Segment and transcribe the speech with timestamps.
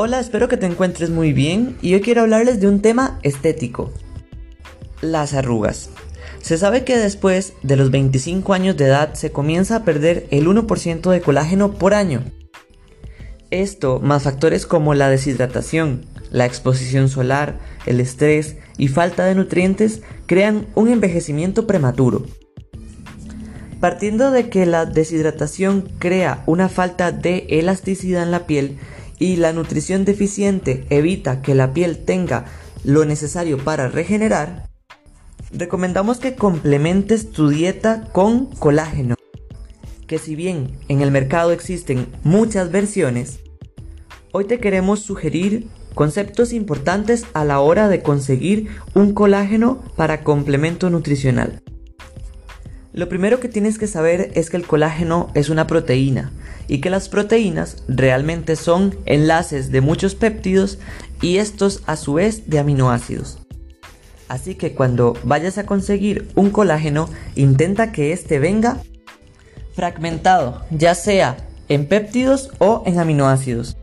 [0.00, 3.92] Hola, espero que te encuentres muy bien y hoy quiero hablarles de un tema estético.
[5.00, 5.90] Las arrugas.
[6.40, 10.46] Se sabe que después de los 25 años de edad se comienza a perder el
[10.46, 12.22] 1% de colágeno por año.
[13.50, 20.02] Esto, más factores como la deshidratación, la exposición solar, el estrés y falta de nutrientes,
[20.26, 22.24] crean un envejecimiento prematuro.
[23.80, 28.78] Partiendo de que la deshidratación crea una falta de elasticidad en la piel
[29.18, 32.46] y la nutrición deficiente evita que la piel tenga
[32.84, 34.68] lo necesario para regenerar,
[35.52, 39.16] recomendamos que complementes tu dieta con colágeno,
[40.06, 43.40] que si bien en el mercado existen muchas versiones,
[44.32, 50.90] hoy te queremos sugerir conceptos importantes a la hora de conseguir un colágeno para complemento
[50.90, 51.60] nutricional.
[52.92, 56.32] Lo primero que tienes que saber es que el colágeno es una proteína
[56.68, 60.78] y que las proteínas realmente son enlaces de muchos péptidos
[61.20, 63.38] y estos a su vez de aminoácidos.
[64.28, 68.82] Así que cuando vayas a conseguir un colágeno, intenta que este venga
[69.74, 71.36] fragmentado, ya sea
[71.68, 73.76] en péptidos o en aminoácidos.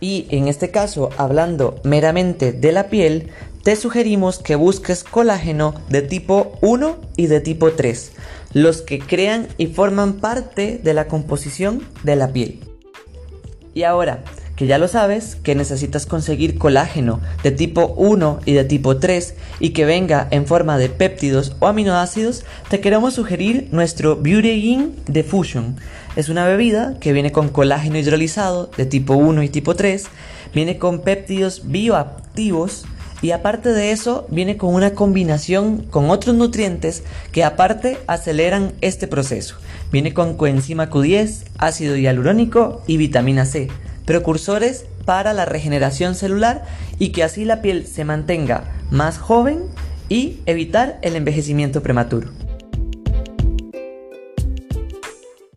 [0.00, 3.30] Y en este caso, hablando meramente de la piel,
[3.64, 8.12] te sugerimos que busques colágeno de tipo 1 y de tipo 3,
[8.52, 12.60] los que crean y forman parte de la composición de la piel.
[13.72, 14.22] Y ahora,
[14.54, 19.34] que ya lo sabes, que necesitas conseguir colágeno de tipo 1 y de tipo 3
[19.60, 24.94] y que venga en forma de péptidos o aminoácidos, te queremos sugerir nuestro Beauty In
[25.06, 25.76] Diffusion.
[26.16, 30.04] Es una bebida que viene con colágeno hidrolizado de tipo 1 y tipo 3,
[30.52, 32.84] viene con péptidos bioactivos
[33.24, 39.08] y aparte de eso viene con una combinación con otros nutrientes que aparte aceleran este
[39.08, 39.56] proceso.
[39.90, 43.68] Viene con coenzima Q10, ácido hialurónico y vitamina C
[44.04, 46.66] precursores para la regeneración celular
[46.98, 49.62] y que así la piel se mantenga más joven
[50.10, 52.43] y evitar el envejecimiento prematuro.